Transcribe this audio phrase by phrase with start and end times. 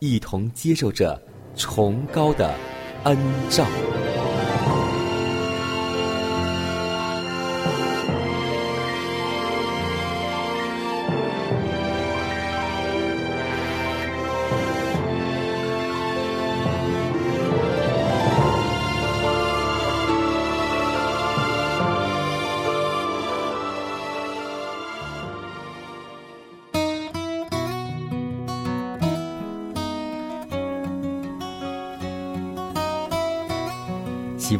[0.00, 1.20] 一同接受着
[1.54, 2.54] 崇高的
[3.04, 3.16] 恩
[3.50, 3.66] 照。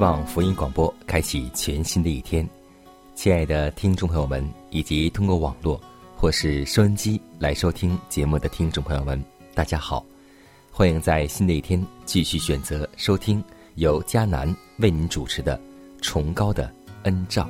[0.01, 2.49] 望福音广播开启全新的一天，
[3.15, 5.79] 亲爱的听众朋友们，以及通过网络
[6.17, 9.23] 或是收音机来收听节目的听众朋友们，
[9.55, 10.03] 大家好！
[10.73, 15.59] 欢迎在新的一天继续选择收听由迦南为您主持的
[16.01, 17.43] 《崇高的恩照》。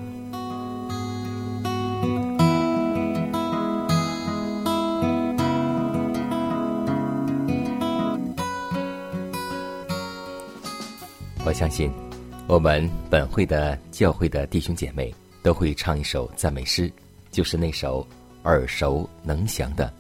[11.45, 12.10] 我相信。
[12.51, 16.93] 我们本会的教会的弟兄姐妹都会唱一首赞美诗，
[17.31, 18.05] 就是那首
[18.43, 19.87] 耳熟能详的《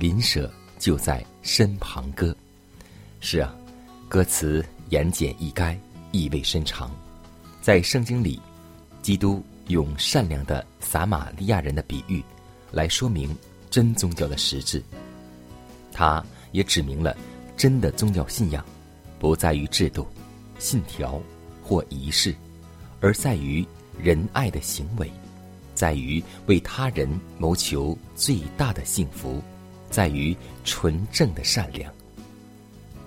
[0.00, 2.32] 邻舍就在身旁》歌。
[3.18, 3.52] 是啊，
[4.08, 5.76] 歌词言简意赅，
[6.12, 6.88] 意味深长。
[7.60, 8.40] 在圣经里，
[9.02, 12.22] 基督用善良的撒玛利亚人的比喻
[12.70, 13.36] 来说明
[13.68, 14.80] 真宗教的实质。
[15.90, 17.16] 他也指明了
[17.56, 18.64] 真的宗教信仰
[19.18, 20.06] 不在于制度、
[20.60, 21.20] 信条。
[21.66, 22.32] 或仪式，
[23.00, 23.66] 而在于
[23.98, 25.10] 仁爱的行为，
[25.74, 29.42] 在于为他人谋求最大的幸福，
[29.90, 31.92] 在于纯正的善良。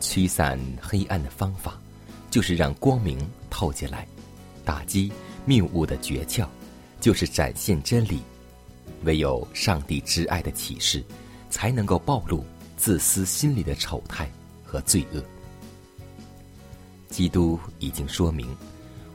[0.01, 1.79] 驱散黑暗的方法，
[2.29, 3.17] 就是让光明
[3.49, 4.05] 透进来；
[4.65, 5.09] 打击
[5.45, 6.45] 谬误的诀窍，
[6.99, 8.19] 就是展现真理。
[9.03, 11.01] 唯有上帝之爱的启示，
[11.49, 12.43] 才能够暴露
[12.75, 14.29] 自私心里的丑态
[14.65, 15.23] 和罪恶。
[17.09, 18.47] 基督已经说明，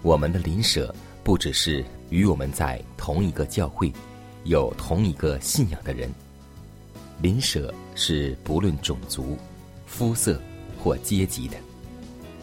[0.03, 3.91] 我们的邻舍不只是与我们在同一个教会、
[4.45, 6.13] 有同一个信仰的人。
[7.23, 9.39] 邻舍是不论种族、
[9.87, 10.41] 肤色
[10.77, 11.57] 或阶级的，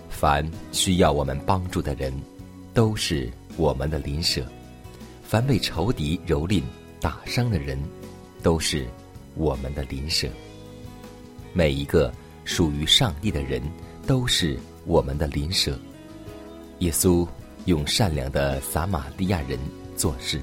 [0.10, 2.14] 凡需要我们帮助的人，
[2.74, 4.42] 都是我们的邻舍；
[5.22, 6.64] 凡被仇敌蹂躏、
[7.02, 7.78] 打伤的人，
[8.42, 8.88] 都是
[9.36, 10.30] 我们的邻舍。
[11.54, 12.12] 每一个
[12.46, 13.62] 属于上帝的人，
[14.08, 14.58] 都是。
[14.86, 15.78] 我们的邻舍，
[16.80, 17.28] 耶稣
[17.66, 19.60] 用善良的撒玛利亚人
[19.96, 20.42] 做事，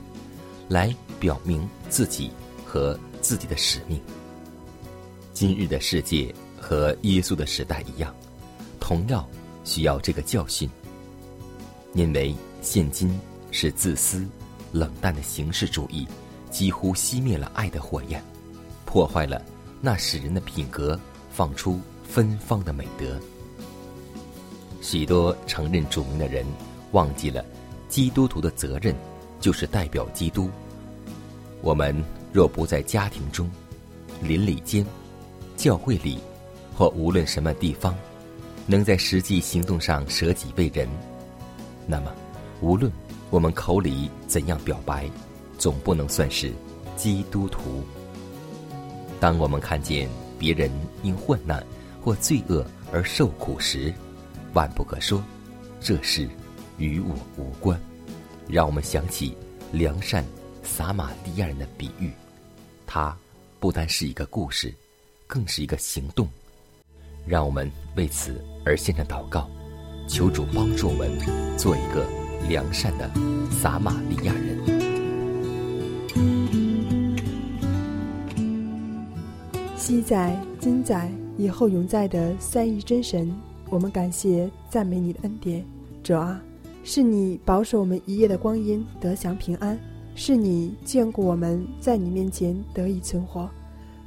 [0.68, 2.30] 来表明自己
[2.64, 4.00] 和自己的使命。
[5.32, 8.14] 今日的世界和耶稣的时代一样，
[8.78, 9.26] 同样
[9.64, 10.68] 需要这个教训，
[11.94, 13.18] 因为现今
[13.50, 14.26] 是自私、
[14.72, 16.06] 冷淡的形式主义，
[16.50, 18.22] 几乎熄灭了爱的火焰，
[18.84, 19.42] 破坏了
[19.80, 20.98] 那使人的品格
[21.30, 23.20] 放出芬芳的美德。
[24.80, 26.46] 许多承认主名的人
[26.92, 27.44] 忘记了，
[27.88, 28.94] 基督徒的责任
[29.40, 30.50] 就是代表基督。
[31.60, 31.94] 我们
[32.32, 33.50] 若不在家庭中、
[34.22, 34.86] 邻里间、
[35.56, 36.18] 教会里，
[36.76, 37.94] 或无论什么地方，
[38.66, 40.88] 能在实际行动上舍己为人，
[41.86, 42.12] 那么，
[42.60, 42.90] 无论
[43.30, 45.10] 我们口里怎样表白，
[45.58, 46.52] 总不能算是
[46.96, 47.82] 基督徒。
[49.18, 50.08] 当我们看见
[50.38, 50.70] 别人
[51.02, 51.64] 因患难
[52.04, 53.92] 或罪恶而受苦时，
[54.54, 55.22] 万不可说，
[55.80, 56.28] 这事
[56.78, 57.78] 与我无关。
[58.48, 59.36] 让我们想起
[59.72, 60.24] 良善
[60.62, 62.10] 撒玛利亚人的比喻，
[62.86, 63.16] 它
[63.60, 64.72] 不单是一个故事，
[65.26, 66.26] 更是一个行动。
[67.26, 69.50] 让我们为此而献上祷告，
[70.08, 71.10] 求主帮助我们
[71.58, 72.06] 做一个
[72.48, 73.10] 良善的
[73.50, 74.58] 撒玛利亚人。
[79.76, 83.30] 昔在、今在、以后永在的三一真神，
[83.70, 85.64] 我们感谢、赞美你的恩典。
[86.02, 86.40] 主啊，
[86.82, 89.78] 是你保守我们一夜的光阴得享平安，
[90.14, 93.48] 是你眷顾我们在你面前得以存活。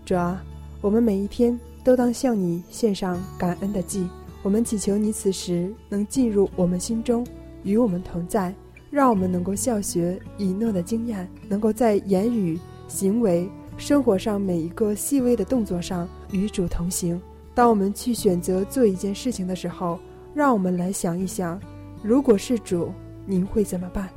[0.06, 0.44] 主啊，
[0.82, 4.08] 我们每一天都当向你献上感恩的祭。
[4.44, 7.26] 我们祈求你此时能进入我们心中，
[7.64, 8.54] 与我们同在，
[8.90, 13.48] 让我们能够效学以诺的经验，能够在言语、行为。
[13.78, 17.20] 生活上每一个细微的动作上与主同行。
[17.62, 20.00] 当我们去选择做一件事情的时候，
[20.34, 21.62] 让我们来想一想，
[22.02, 22.92] 如果是主，
[23.24, 24.10] 您会怎么办？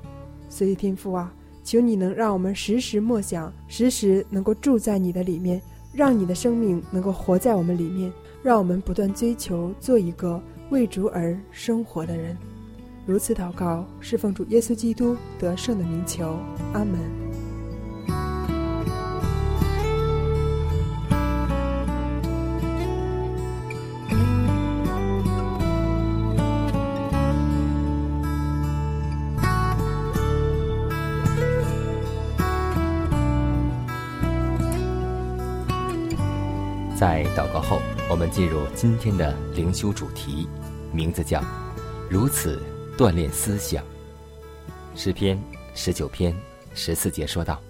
[0.49, 1.31] 所以天父啊，
[1.63, 5.61] 求你能让我们时时默想，时时能够住在你的里面，
[5.93, 8.11] 让你的生命能够活在我们里面，
[8.43, 12.35] 让我们不断追求做一个为主而生活的人。
[13.05, 16.39] 如此祷告，是奉主耶稣基督得胜的名求，
[16.73, 17.24] 阿门。
[37.05, 40.49] 在祷告后，我们进入今天的灵修主题，
[40.91, 41.45] 名字叫
[42.09, 42.63] “如此
[42.97, 43.85] 锻炼思想”。
[44.97, 45.39] 诗篇
[45.75, 46.35] 十九篇
[46.75, 47.61] 十四节说道：“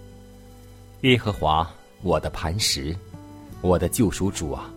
[1.02, 1.68] 耶和华，
[2.02, 2.94] 我的磐石，
[3.60, 4.70] 我的救赎主啊，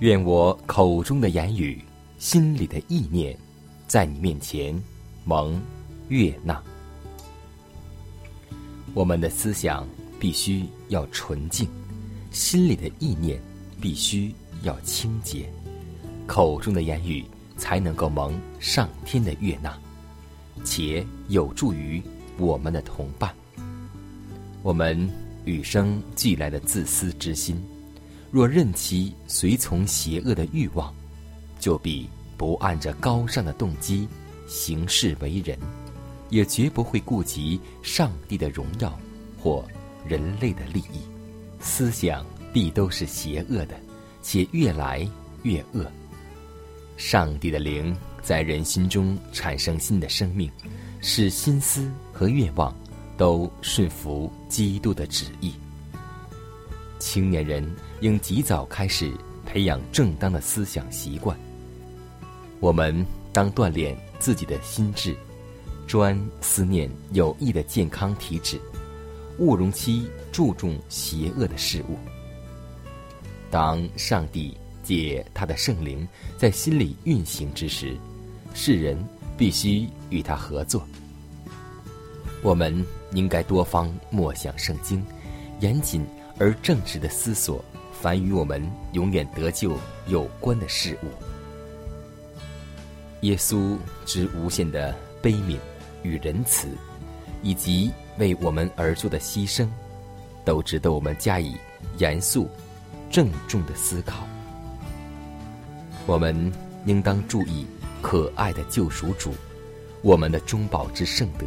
[0.00, 1.80] 愿我口中的言语、
[2.18, 3.38] 心里的意念，
[3.86, 4.76] 在你面前
[5.24, 5.62] 蒙
[6.08, 6.60] 悦纳。
[8.94, 9.86] 我们的思想
[10.18, 11.68] 必须要纯净，
[12.32, 13.40] 心里的意念。”
[13.80, 15.48] 必须要清洁，
[16.26, 17.24] 口中的言语
[17.56, 19.76] 才能够蒙上天的悦纳，
[20.64, 22.02] 且有助于
[22.38, 23.34] 我们的同伴。
[24.62, 25.08] 我们
[25.44, 27.62] 与生俱来的自私之心，
[28.30, 30.92] 若任其随从邪恶的欲望，
[31.60, 34.08] 就必不按着高尚的动机
[34.48, 35.58] 行事为人，
[36.30, 38.98] 也绝不会顾及上帝的荣耀
[39.40, 39.64] 或
[40.04, 41.00] 人类的利益。
[41.60, 42.26] 思想。
[42.56, 43.78] 必都是邪恶的，
[44.22, 45.06] 且越来
[45.42, 45.84] 越恶。
[46.96, 50.50] 上帝的灵在人心中产生新的生命，
[51.02, 52.74] 使心思和愿望
[53.18, 55.52] 都顺服基督的旨意。
[56.98, 57.62] 青年人
[58.00, 59.12] 应及早开始
[59.44, 61.38] 培养正当的思想习惯。
[62.58, 63.04] 我们
[63.34, 65.14] 当锻炼自己的心智，
[65.86, 68.58] 专思念有益的健康体质，
[69.40, 71.98] 勿容其注重邪恶的事物。
[73.50, 76.06] 当上帝借他的圣灵
[76.36, 77.96] 在心里运行之时，
[78.54, 78.98] 世人
[79.36, 80.86] 必须与他合作。
[82.42, 85.02] 我们应该多方默想圣经，
[85.60, 86.04] 严谨
[86.38, 87.64] 而正直的思索
[88.00, 88.62] 凡与我们
[88.92, 89.76] 永远得救
[90.06, 91.08] 有关的事物。
[93.22, 95.56] 耶稣之无限的悲悯
[96.02, 96.68] 与仁慈，
[97.42, 99.66] 以及为我们而做的牺牲，
[100.44, 101.56] 都值得我们加以
[101.98, 102.48] 严肃。
[103.10, 104.26] 郑重的思考，
[106.06, 106.52] 我们
[106.84, 107.64] 应当注意
[108.02, 109.32] 可爱的救赎主，
[110.02, 111.46] 我们的中保之圣德。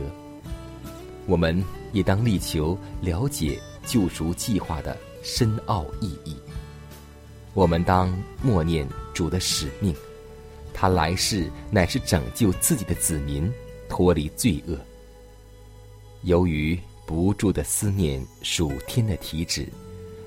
[1.27, 6.35] 我们也当力求了解救赎计划的深奥意义。
[7.53, 9.93] 我们当默念主的使命，
[10.73, 13.51] 他来世乃是拯救自己的子民
[13.87, 14.75] 脱离罪恶。
[16.23, 19.67] 由于不住的思念属天的体旨。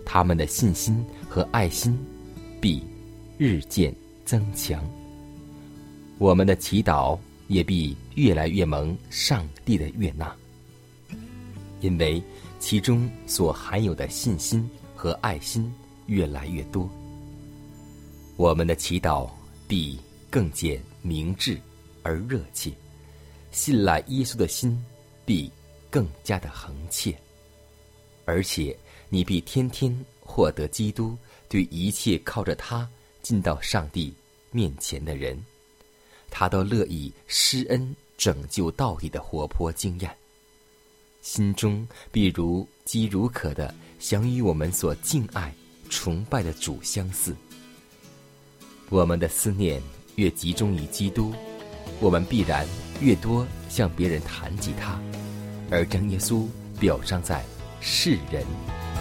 [0.05, 1.03] 他们的信心
[1.33, 1.99] 和爱心
[2.61, 2.85] 必
[3.39, 3.91] 日渐
[4.23, 4.87] 增强，
[6.19, 10.37] 我们的祈祷也必越来越蒙上帝的悦纳，
[11.81, 12.23] 因为
[12.59, 15.73] 其中所含有的信心和爱心
[16.05, 16.87] 越来越多，
[18.37, 19.27] 我们的祈祷
[19.67, 19.99] 必
[20.29, 21.59] 更见明智
[22.03, 22.71] 而热切，
[23.53, 24.79] 信赖耶稣的心
[25.25, 25.51] 必
[25.89, 27.17] 更加的恒切，
[28.27, 28.77] 而且。
[29.15, 29.95] 你必天天
[30.33, 31.15] 获得基督
[31.47, 32.89] 对一切靠着他
[33.21, 34.15] 进到上帝
[34.51, 35.39] 面前的人，
[36.31, 40.11] 他都乐意施恩拯救到底的活泼经验，
[41.21, 45.55] 心中必如饥如渴的想与我们所敬爱、
[45.91, 47.37] 崇拜的主相似。
[48.89, 49.83] 我们的思念
[50.17, 51.35] 越集中于基督，
[52.01, 52.67] 我们必然
[53.03, 54.99] 越多向别人谈及他，
[55.71, 56.47] 而将耶稣
[56.81, 57.45] 表彰在
[57.83, 58.47] 世人。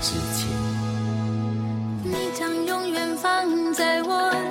[0.01, 0.90] 之前，
[3.73, 4.50] 在我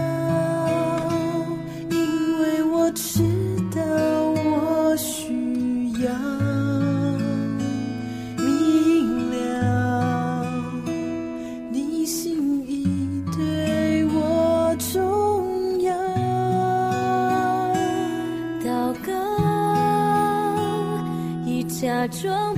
[22.21, 22.53] 说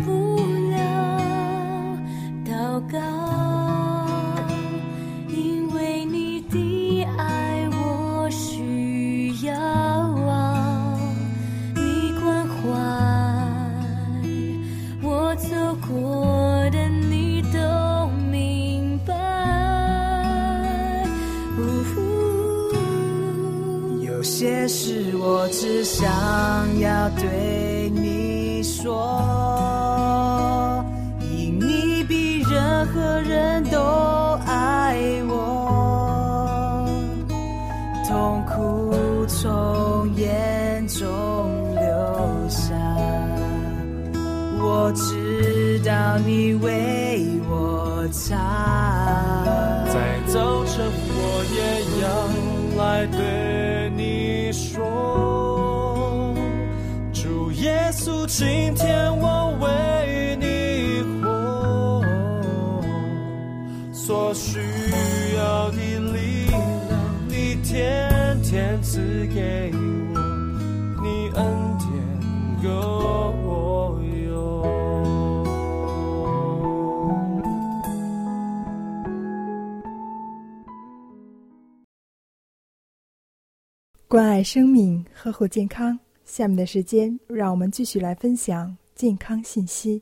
[84.14, 85.98] 关爱生命，呵护健康。
[86.24, 90.00] 下面的时间，让我们继续来分享健康信息。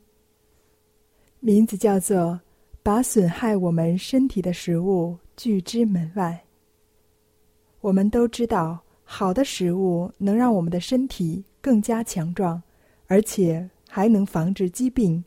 [1.40, 2.38] 名字叫做
[2.84, 6.38] “把损害我们身体的食物拒之门外”。
[7.80, 12.62] 我们都知道，好的食物能让我们的身体更加强壮，
[13.06, 15.24] 而且还能防治疾病；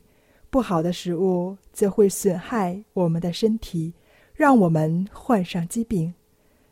[0.48, 3.92] 不好的食物则会损害我们的身体，
[4.32, 6.14] 让我们患上疾病。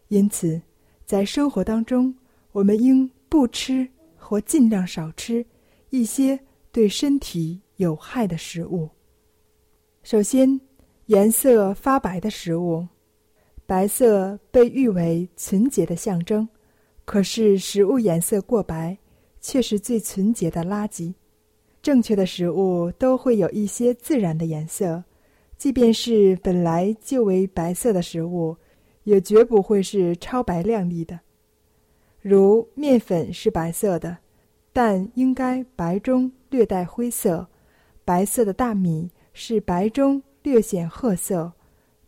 [0.06, 0.62] 因此，
[1.04, 2.14] 在生活当中，
[2.52, 3.86] 我们应不吃
[4.16, 5.44] 或尽量少吃
[5.90, 6.38] 一些
[6.72, 8.88] 对身体有害的食物。
[10.02, 10.60] 首先，
[11.06, 12.86] 颜色发白的食物，
[13.66, 16.48] 白色被誉为纯洁的象征，
[17.04, 18.96] 可是食物颜色过白，
[19.40, 21.12] 却是最纯洁的垃圾。
[21.82, 25.04] 正确的食物都会有一些自然的颜色，
[25.58, 28.56] 即便是本来就为白色的食物。
[29.04, 31.20] 也绝不会是超白亮丽的，
[32.20, 34.18] 如面粉是白色的，
[34.72, 37.46] 但应该白中略带灰色；
[38.04, 41.52] 白色的大米是白中略显褐色。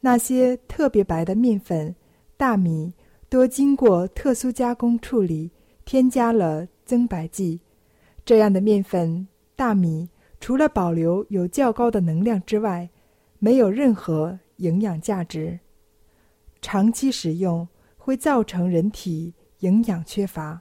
[0.01, 1.95] 那些特别白的面粉、
[2.37, 2.93] 大米，
[3.29, 5.51] 多经过特殊加工处理，
[5.85, 7.61] 添加了增白剂。
[8.25, 10.09] 这样的面粉、大米，
[10.41, 12.89] 除了保留有较高的能量之外，
[13.39, 15.59] 没有任何营养价值。
[16.67, 20.61] 长期食用会造成人体营养缺乏，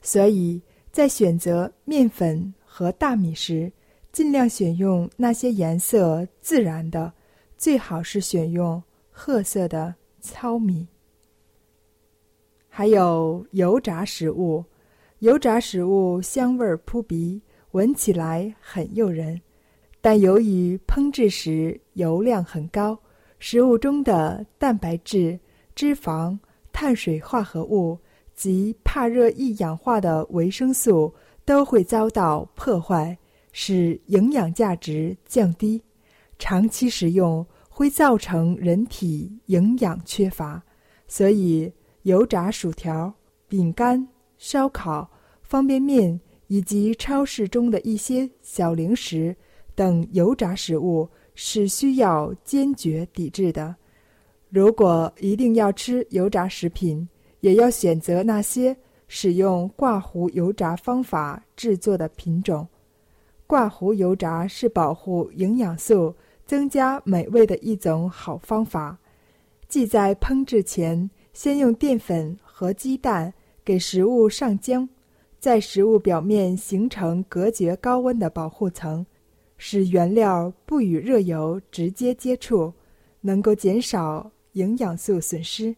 [0.00, 0.62] 所以
[0.92, 3.72] 在选择面粉和大米时，
[4.12, 7.12] 尽量选用那些颜色自然的，
[7.56, 10.86] 最好是选用褐色的糙米。
[12.68, 14.64] 还有油炸食物，
[15.18, 19.40] 油炸食物香味扑鼻，闻起来很诱人，
[20.00, 22.96] 但由于烹制时油量很高。
[23.38, 25.38] 食物中的蛋白质、
[25.74, 26.36] 脂肪、
[26.72, 27.98] 碳水化合物
[28.34, 31.12] 及怕热易氧化的维生素
[31.44, 33.16] 都会遭到破坏，
[33.52, 35.80] 使营养价值降低。
[36.38, 40.62] 长期食用会造成人体营养缺乏，
[41.06, 41.72] 所以
[42.02, 43.12] 油炸薯条、
[43.48, 45.08] 饼干、烧烤、
[45.42, 49.34] 方便面以及超市中的一些小零食
[49.74, 51.08] 等油炸食物
[51.40, 53.76] 是需要坚决抵制的。
[54.50, 62.66] 如果一定要吃油炸食品，也要选择那些使用挂糊油炸方法制作的品种。
[63.46, 66.12] 挂糊油炸是保护营养素、
[66.44, 68.98] 增加美味的一种好方法。
[69.68, 73.32] 即在烹制前，先用淀粉和鸡蛋
[73.64, 74.88] 给食物上浆，
[75.38, 79.06] 在食物表面形成隔绝高温的保护层，
[79.58, 82.72] 使原料不与热油直接接触，
[83.20, 85.76] 能够减少营养素损失，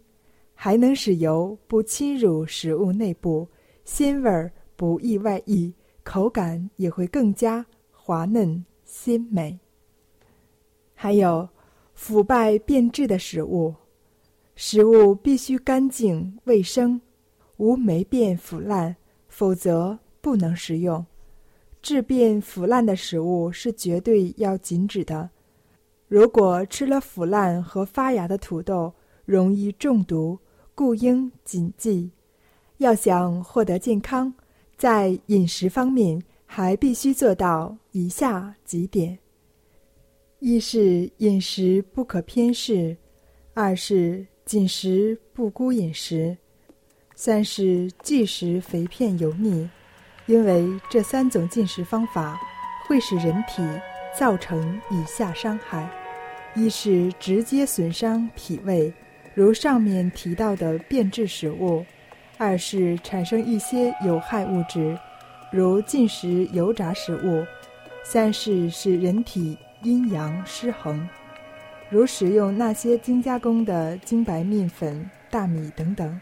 [0.55, 3.49] 还能使油不侵入食物内部，
[3.85, 5.75] 鲜味儿不易外溢。
[6.03, 9.59] 口感也会更加滑嫩鲜美。
[10.95, 11.49] 还有
[11.95, 13.75] 腐败变质的食物，
[14.57, 17.01] 食物必须干净卫生，
[17.59, 18.97] 无霉变腐烂，
[19.29, 21.05] 否则不能食用。
[21.83, 25.31] 质变腐烂的食物是绝对要禁止的。
[26.09, 28.93] 如果吃了腐烂和发芽的土豆，
[29.25, 30.39] 容易中毒，
[30.75, 32.11] 故应谨记。
[32.79, 34.33] 要想获得健康。
[34.77, 39.19] 在饮食方面，还必须做到以下几点：
[40.39, 42.97] 一是饮食不可偏视；
[43.53, 46.35] 二是紧食不孤饮食；
[47.15, 49.69] 三是忌食肥片油腻。
[50.31, 52.41] 因为这三种进食方法
[52.87, 53.67] 会使人体
[54.17, 55.91] 造成以下伤害：
[56.55, 58.93] 一是直接损伤脾胃，
[59.35, 61.85] 如上面提到的变质食物。
[62.39, 64.97] 二是产生一些有害物质，
[65.51, 67.45] 如进食油炸食物；
[68.05, 71.09] 三是使人体阴阳失衡，
[71.91, 76.21] 如使用那些精加工的精白面粉、大米等等。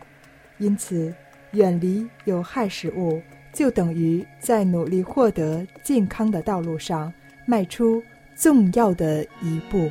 [0.57, 1.15] 因此，
[1.53, 3.21] 远离有害食物，
[3.59, 7.13] 就等于在努力获得健康的道路上
[7.45, 8.01] 迈出
[8.37, 9.91] 重要的一步。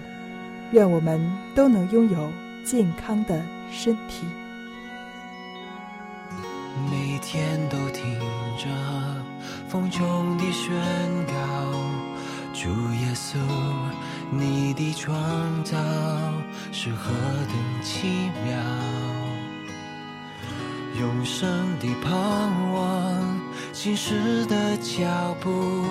[0.71, 1.19] 愿我们
[1.53, 2.31] 都能拥有
[2.63, 4.25] 健康的身体。
[6.89, 8.17] 每天都听
[8.57, 8.69] 着
[9.67, 10.73] 风中的宣
[11.27, 11.33] 告，
[12.53, 13.37] 主耶稣，
[14.31, 15.77] 你的创造
[16.71, 18.07] 是何等奇
[18.45, 18.57] 妙，
[21.01, 21.49] 永生
[21.81, 23.26] 的盼望，
[23.73, 25.85] 今世的脚步，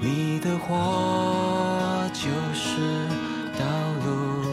[0.00, 0.74] 你的话
[2.12, 3.08] 就是
[3.58, 3.64] 道
[4.04, 4.44] 路，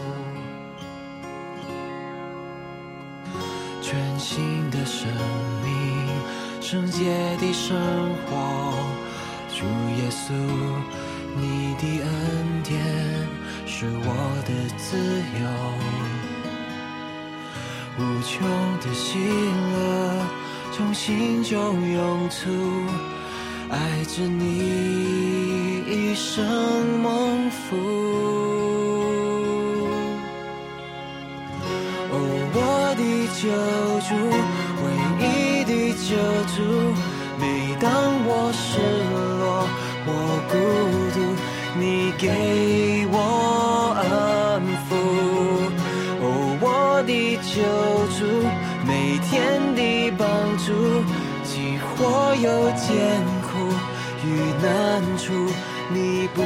[3.81, 5.07] 全新的生
[5.63, 5.73] 命。
[6.61, 7.75] 圣洁的生
[8.25, 8.73] 活，
[9.49, 9.65] 主
[9.97, 10.33] 耶稣，
[11.35, 12.09] 你的恩
[12.63, 12.79] 典
[13.65, 14.07] 是我
[14.45, 14.97] 的自
[15.39, 15.43] 由，
[17.99, 18.31] 无穷
[18.79, 19.73] 的喜乐
[20.75, 22.49] 从心中涌出，
[23.69, 26.43] 爱着你一生
[26.99, 27.77] 蒙福。
[32.09, 32.15] 哦，
[32.55, 32.57] 我
[32.97, 33.01] 的
[33.37, 33.41] 救
[34.09, 34.09] 主。
[34.83, 34.85] 唯
[35.21, 36.09] 一的救
[36.55, 36.57] 主，
[37.39, 37.43] 每
[37.79, 37.85] 当
[38.25, 38.65] 我失
[39.39, 39.45] 落，
[40.07, 40.09] 我
[40.49, 40.53] 孤
[41.13, 41.17] 独，
[41.79, 41.81] 你
[42.17, 42.25] 给
[54.63, 55.33] 难处，
[55.93, 56.41] 你不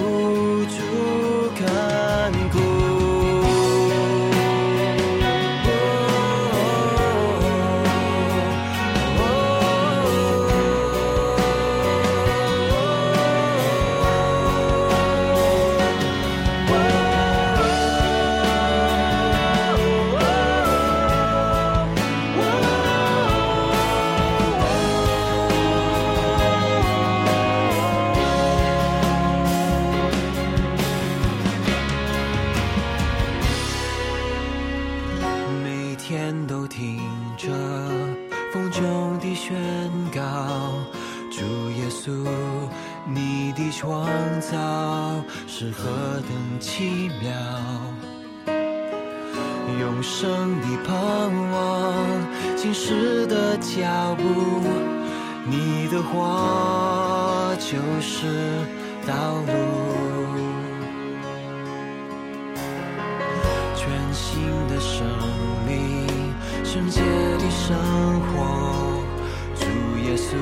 [66.77, 67.75] 圣洁的生
[68.21, 69.01] 活，
[69.55, 69.65] 主
[70.05, 70.35] 耶稣，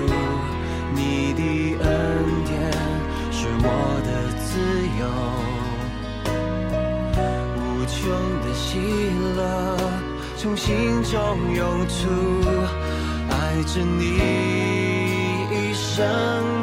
[0.93, 1.41] 你的
[1.82, 1.88] 恩
[2.43, 2.54] 典
[3.32, 3.65] 是我
[4.04, 4.10] 的。
[4.43, 4.60] 自
[5.00, 5.04] 由，
[7.56, 7.95] 无穷
[8.41, 8.67] 的喜
[9.38, 9.39] 乐
[10.36, 11.13] 从心中
[11.54, 12.10] 涌出，
[13.30, 14.04] 爱着你
[15.52, 16.55] 一生。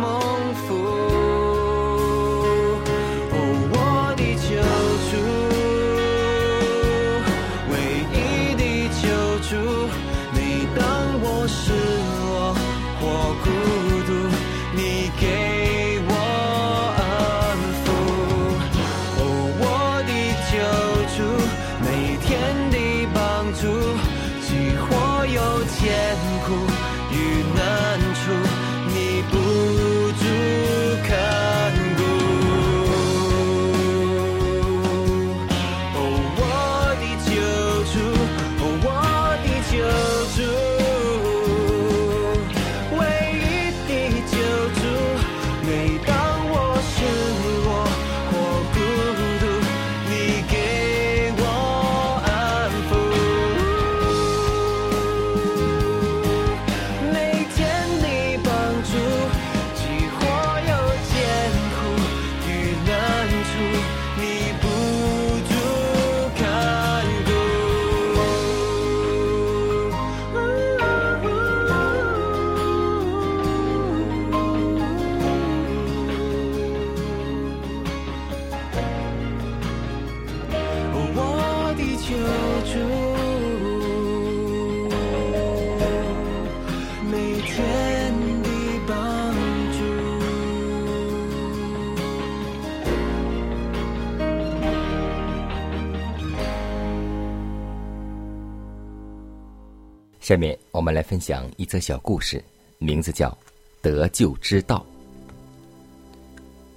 [100.22, 102.42] 下面我们来分享一则小故事，
[102.78, 103.28] 名字叫
[103.82, 104.86] 《得救之道》。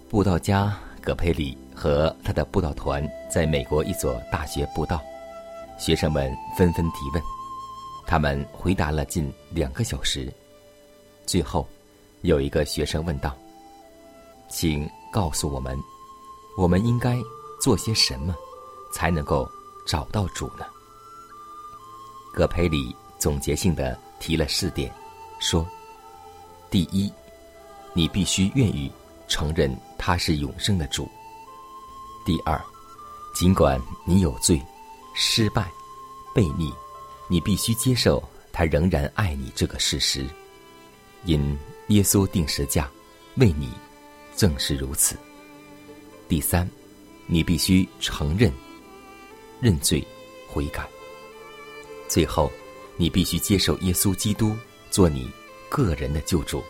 [0.09, 4.99] 布道家葛培里和他的布道团在美国一所大学布道，
[5.77, 7.21] 学生们纷纷提问，
[8.07, 10.33] 他们回答了近两个小时。
[11.27, 11.67] 最后，
[12.21, 13.37] 有一个学生问道
[14.49, 15.77] ：“请告诉我们，
[16.57, 17.15] 我们应该
[17.61, 18.35] 做些什么，
[18.91, 19.47] 才能够
[19.85, 20.65] 找到主呢？”
[22.33, 24.91] 葛培里总结性的提了四点，
[25.39, 25.67] 说：
[26.69, 27.11] 第一，
[27.93, 28.91] 你必须愿意
[29.27, 31.05] 承认他是永生的主；
[32.25, 32.61] 第二，
[33.33, 34.61] 尽管你有罪、
[35.15, 35.69] 失败、
[36.33, 36.73] 悖逆，
[37.27, 40.25] 你必须接受他仍然爱你这个事实，
[41.25, 42.89] 因耶稣定十架
[43.35, 43.71] 为你，
[44.35, 45.17] 正是如此。
[46.27, 46.69] 第三，
[47.27, 48.51] 你必须承认、
[49.61, 50.05] 认罪、
[50.47, 50.87] 悔改。
[52.07, 52.51] 最后，
[52.97, 54.55] 你必须接受耶稣基督
[54.89, 55.29] 做你
[55.69, 56.63] 个人的救主。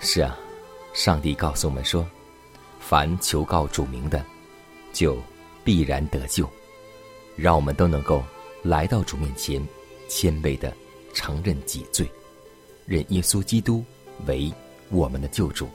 [0.00, 0.36] 是啊，
[0.92, 2.06] 上帝告诉我们说，
[2.80, 4.24] 凡求告主名的，
[4.92, 5.16] 就
[5.64, 6.48] 必然得救。
[7.36, 8.24] 让我们都能够
[8.62, 9.64] 来到主面前，
[10.08, 10.72] 谦卑的
[11.14, 12.10] 承认己罪，
[12.86, 13.84] 认耶稣基督
[14.26, 14.52] 为
[14.90, 15.68] 我们的救主。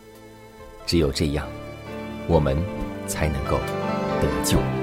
[0.86, 1.48] 只有这样，
[2.28, 2.58] 我们
[3.08, 3.58] 才能够
[4.22, 4.83] 得救。